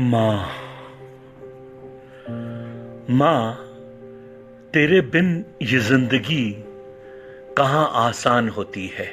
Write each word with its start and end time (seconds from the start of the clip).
माँ। 0.00 0.48
माँ, 3.10 3.54
तेरे 4.74 5.00
बिन 5.00 5.44
ये 5.62 5.78
ज़िंदगी 5.78 6.64
कहाँ 7.56 7.90
आसान 7.94 8.48
होती 8.48 8.86
है? 8.86 9.06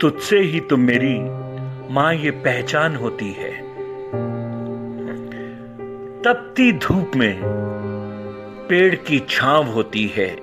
तुझसे 0.00 0.38
ही 0.38 0.60
तो 0.60 0.76
मेरी 0.76 1.18
माँ 1.94 2.14
ये 2.14 2.30
पहचान 2.30 2.96
होती 2.96 3.32
है। 3.32 3.52
तपती 6.22 6.72
धूप 6.72 7.10
में 7.16 7.40
पेड़ 8.68 8.94
की 8.94 9.18
छांव 9.28 9.66
होती 9.66 10.06
है। 10.06 10.36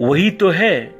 वही 0.00 0.30
तो 0.30 0.48
है 0.48 0.94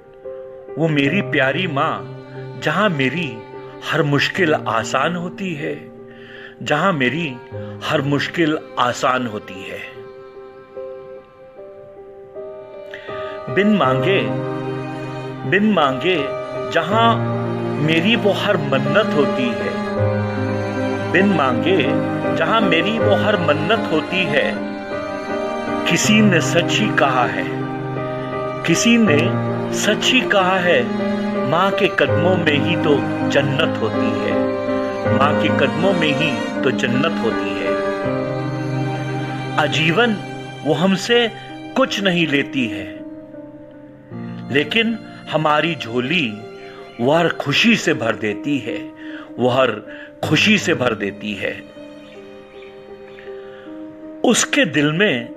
वो 0.79 0.89
मेरी 0.89 1.23
प्यारी 1.23 1.66
माँ 1.66 2.25
जहाँ 2.64 2.89
मेरी 2.91 3.37
हर 3.85 4.03
मुश्किल 4.03 4.55
आसान 4.55 5.17
होती 5.17 5.53
है, 5.54 5.75
जहाँ 6.63 6.93
मेरी 6.93 7.27
हर 7.85 8.03
मुश्किल 8.03 8.59
आसान 8.79 9.26
होती 9.26 9.63
है। 9.63 9.79
बिन 13.54 13.76
मांगे 13.76 14.21
बिन 15.50 15.73
मांगे 15.73 16.17
जहाँ 16.73 17.17
मेरी 17.82 18.14
वो 18.17 18.32
हर 18.35 18.57
मन्नत 18.57 19.14
होती 19.14 19.49
है, 19.50 19.73
बिन 21.12 21.35
मांगे 21.37 21.79
जहाँ 22.37 22.61
मेरी 22.61 22.98
वो 22.98 23.14
हर 23.17 23.37
मन्नत 23.40 23.90
होती 23.93 24.25
है, 24.26 24.46
किसी 25.90 26.21
ने 26.23 26.40
सच 26.43 26.71
ही 26.73 26.89
कहा 26.96 27.25
है, 27.26 27.45
किसी 28.67 28.96
ने 28.98 29.18
सच 29.75 30.13
ही 30.13 30.21
कहा 30.21 30.59
है, 30.59 30.85
माँ 31.51 31.71
के 31.71 31.89
कदमों 31.89 32.37
में 32.37 32.59
ही 32.59 32.77
तो 32.77 32.95
जन्नत 33.31 33.78
होती 33.83 34.20
है। 34.20 34.33
माँ 35.19 35.42
के 35.42 35.48
कदमों 35.48 35.92
में 35.92 36.12
ही 36.15 36.62
तो 36.62 36.70
जन्नत 36.70 37.25
होती 37.25 37.51
है। 37.51 37.75
आजीवन 39.59 40.17
वो 40.65 40.75
हमसे 40.75 41.31
कुछ 41.77 42.01
नहीं 42.01 42.27
लेती 42.27 42.67
है। 42.67 43.05
लेकिन 44.53 44.98
हमारी 45.31 45.75
झोली 45.75 46.33
वह 47.01 47.19
हर 47.19 47.29
खुशी 47.29 47.77
से 47.77 47.95
भर 47.95 48.17
देती 48.17 48.59
है। 48.59 48.91
वह 49.39 49.61
हर 49.61 49.70
खुशी 50.25 50.59
से 50.59 50.75
भर 50.75 50.95
देती 50.95 51.35
है। 51.35 51.63
उसके 54.25 54.65
दिल 54.65 54.93
में 54.93 55.29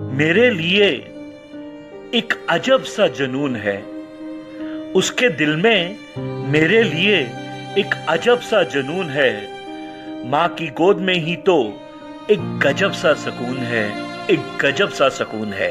मेरे 0.00 0.50
लिए 0.50 1.09
एक 2.14 2.32
अजब 2.50 2.82
सा 2.82 3.06
जुनून 3.06 3.56
है। 3.56 3.76
उसके 4.92 5.28
दिल 5.28 5.56
में 5.56 5.98
मेरे 6.50 6.82
लिए 6.82 7.18
एक 7.78 7.94
अजब 8.08 8.40
सा 8.40 8.62
जुनून 8.62 9.10
है। 9.10 10.30
माँ 10.30 10.48
की 10.48 10.66
गोद 10.68 10.96
में 10.96 11.14
ही 11.14 11.36
तो 11.36 11.56
एक 12.30 12.58
गजब 12.58 12.92
सा 12.92 13.12
सुकून 13.14 13.56
है, 13.56 13.84
एक 14.30 14.40
गजब 14.60 14.88
सा 14.88 15.08
सुकून 15.08 15.52
है। 15.52 15.70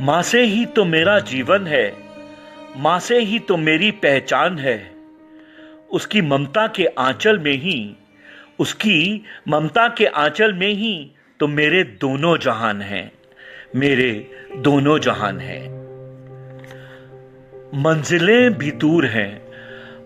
माँ 0.00 0.22
से 0.22 0.42
ही 0.44 0.64
तो 0.66 0.84
मेरा 0.84 1.18
जीवन 1.18 1.66
है, 1.66 1.92
माँ 2.76 2.98
से 3.00 3.18
ही 3.18 3.38
तो 3.38 3.56
मेरी 3.56 3.90
पहचान 3.90 4.58
है। 4.58 4.78
उसकी 5.90 6.20
ममता 6.22 6.66
के 6.66 6.86
आंचल 6.86 7.38
में 7.38 7.56
ही, 7.56 7.96
उसकी 8.58 9.24
ममता 9.48 9.88
के 9.88 10.06
आंचल 10.06 10.52
में 10.52 10.72
ही 10.72 11.10
तो 11.40 11.48
मेरे 11.48 11.84
दोनों 12.00 12.36
जहान 12.38 12.82
हैं। 12.82 13.10
मेरे 13.74 14.30
दोनों 14.56 14.98
जहान 14.98 15.38
हैं। 15.38 15.64
मंजिलें 17.74 18.54
भी 18.54 18.70
दूर 18.70 19.06
हैं, 19.06 19.42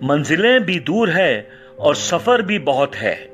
मंजिलें 0.02 0.64
भी 0.64 0.80
दूर 0.80 1.10
है 1.10 1.48
और 1.78 1.94
सफ़र 1.94 2.42
भी 2.42 2.58
बहुत 2.58 2.94
है। 2.94 3.30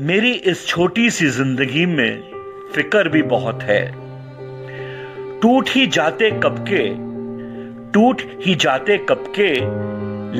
मेरी 0.00 0.32
इस 0.32 0.66
छोटी 0.66 1.10
सी 1.10 1.26
ज़िंदगी 1.26 1.86
में 1.86 2.22
फ़िक्र 2.74 3.08
भी 3.08 3.22
बहुत 3.22 3.62
है। 3.62 3.92
टूट 5.40 5.68
ही 5.68 5.86
जाते 5.86 6.30
कब 6.30 6.66
के, 6.70 6.88
टूट 7.92 8.22
ही 8.46 8.54
जाते 8.54 8.98
कब 8.98 9.32
के, 9.40 9.52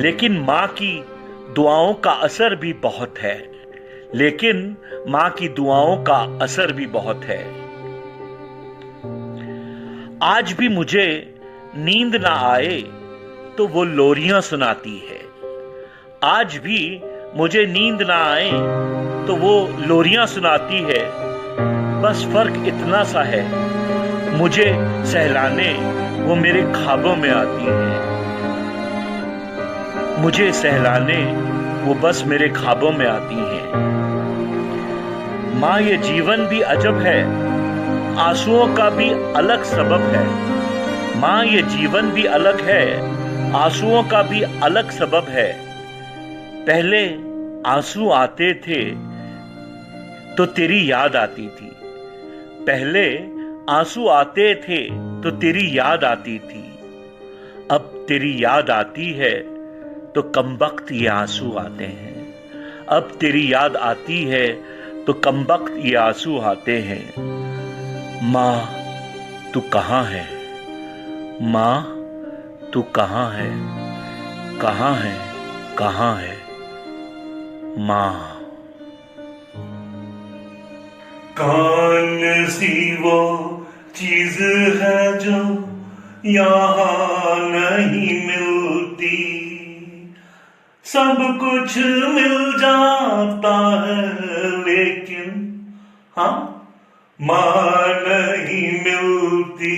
लेकिन 0.01 0.37
माँ 0.37 0.67
की 0.67 1.05
दुआओं 1.53 1.93
का 1.93 2.11
असर 2.11 2.55
भी 2.55 2.73
बहुत 2.73 3.19
है। 3.19 3.51
लेकिन 4.15 4.77
माँ 5.07 5.29
की 5.29 5.47
दुआओं 5.47 6.03
का 6.03 6.39
असर 6.41 6.71
भी 6.71 6.85
बहुत 6.85 7.23
है। 7.23 7.64
आज 10.25 10.51
भी 10.53 10.67
मुझे 10.69 11.03
नींद 11.77 12.15
ना 12.15 12.29
आए 12.45 12.77
तो 13.57 13.67
वो 13.67 13.83
लोरियाँ 13.83 14.39
सुनाती 14.41 14.93
है। 15.09 15.19
आज 16.23 16.55
भी 16.57 16.79
मुझे 17.35 17.65
नींद 17.65 18.01
ना 18.01 18.15
आए 18.31 18.49
तो 19.27 19.35
वो 19.35 19.51
लोरियाँ 19.87 20.25
सुनाती 20.25 20.79
है। 20.83 21.03
बस 22.01 22.25
फ़र्क 22.33 22.55
इतना 22.67 23.03
सा 23.03 23.23
है, 23.23 23.43
मुझे 24.37 24.65
सहलाने 25.05 25.71
वो 26.23 26.35
मेरे 26.35 26.61
ख्वाबों 26.73 27.15
में 27.15 27.29
आती 27.31 27.65
है। 27.65 27.97
मुझे 30.21 30.51
सहलाने 30.53 31.23
वो 31.83 31.93
बस 32.01 32.23
मेरे 32.27 32.49
ख्वाबों 32.49 32.91
में 32.91 33.05
आती 33.07 33.35
हैं। 33.35 33.65
माँ, 35.59 35.79
ये 35.81 35.97
जीवन 35.99 36.47
भी 36.47 36.61
अजब 36.61 36.95
है 36.99 37.19
आंसुओं 38.17 38.67
का 38.75 38.89
भी 38.89 39.09
अलग 39.35 39.63
सबब 39.63 40.01
है। 40.11 40.23
माँ, 41.19 41.45
ये 41.45 41.61
जीवन 41.61 42.09
भी 42.11 42.23
अलग 42.25 42.61
है। 42.61 42.85
आंसुओं 43.53 44.03
का 44.03 44.21
भी 44.23 44.41
अलग 44.41 44.91
सबब 44.91 45.25
है। 45.29 45.51
पहले 46.65 47.03
आँसू 47.69 48.09
आते 48.09 48.53
थे 48.53 48.79
तो 50.35 50.45
तेरी 50.45 50.91
याद 50.91 51.15
आती 51.15 51.47
थी। 51.49 51.71
पहले 52.61 53.05
आँसू 53.69 54.07
आते 54.07 54.53
थे 54.55 54.81
तो 55.21 55.31
तेरी 55.31 55.67
याद 55.77 56.03
आती 56.03 56.39
थी। 56.39 56.63
अब 57.71 58.05
तेरी 58.07 58.43
याद 58.43 58.69
आती 58.69 59.11
है 59.13 59.35
तो 60.11 60.21
कम 60.35 60.57
वक्त 60.61 60.91
ये 60.91 61.07
आँसू 61.07 61.51
आते 61.57 61.85
हैं। 61.85 62.33
अब 62.89 63.17
तेरी 63.19 63.53
याद 63.53 63.75
आती 63.75 64.23
है 64.23 64.47
तो 65.05 65.13
कम 65.13 65.43
वक्त 65.43 65.75
ये 65.77 65.95
आँसू 65.95 66.37
आते 66.39 66.79
हैं। 66.79 67.34
माँ, 68.23 68.75
तू 69.53 69.61
कहाँ 69.61 70.03
है? 70.03 70.27
माँ, 71.41 71.83
तू 72.73 72.81
कहाँ 72.81 73.31
है? 73.31 73.49
कहाँ 74.59 74.95
है? 74.95 75.19
कहाँ 75.77 76.15
है? 76.15 76.37
माँ। 77.77 78.41
कौन 81.41 82.45
सी 82.49 82.95
वो 82.95 83.47
चीज़ 83.95 84.43
है 84.81 85.19
जो 85.19 85.69
यहाँ 86.25 87.37
नहीं 87.39 88.27
मिलती। 88.27 89.15
सब 90.85 91.15
कुछ 91.19 91.77
मिल 91.87 92.53
जाता 92.59 93.85
है, 93.85 94.05
लेकिन 94.65 95.55
हाँ 96.17 96.51
माँ 97.21 97.87
नहीं 98.07 98.71
मिलती 98.83 99.75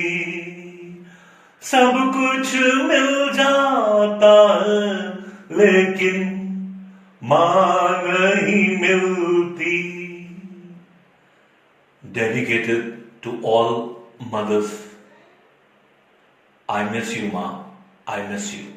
सब 1.62 1.94
कुछ 2.16 2.54
मिल 2.90 3.34
जाता 3.34 4.34
है 4.64 4.88
लेकिन 5.58 6.34
माँ 7.24 8.04
नहीं 8.08 8.78
मिलती 8.82 9.76
dedicated 12.04 13.04
to 13.22 13.32
all 13.44 13.74
mothers. 14.32 14.72
I 16.70 16.90
miss 16.90 17.16
you, 17.16 17.32
Ma. 17.32 17.64
I 18.08 18.26
miss 18.28 18.54
you. 18.54 18.77